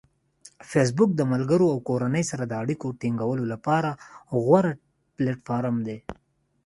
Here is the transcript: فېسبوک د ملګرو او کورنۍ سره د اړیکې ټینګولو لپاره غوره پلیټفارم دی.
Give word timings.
فېسبوک 0.69 1.11
د 1.15 1.21
ملګرو 1.33 1.65
او 1.73 1.77
کورنۍ 1.89 2.23
سره 2.31 2.43
د 2.47 2.53
اړیکې 2.61 2.89
ټینګولو 3.01 3.43
لپاره 3.53 3.89
غوره 4.45 4.73
پلیټفارم 5.15 5.77
دی. 5.87 5.97